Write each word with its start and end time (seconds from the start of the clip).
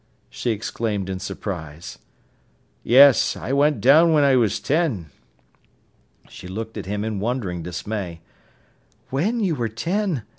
she 0.31 0.49
exclaimed 0.49 1.09
in 1.11 1.19
surprise. 1.19 1.99
"Yes. 2.81 3.35
I 3.37 3.53
went 3.53 3.79
down 3.81 4.13
when 4.13 4.23
I 4.23 4.35
was 4.35 4.59
ten." 4.59 5.11
She 6.27 6.47
looked 6.47 6.75
at 6.75 6.87
him 6.87 7.05
in 7.05 7.19
wondering 7.19 7.61
dismay. 7.61 8.21
"When 9.11 9.39
you 9.41 9.53
were 9.53 9.69
ten! 9.69 10.23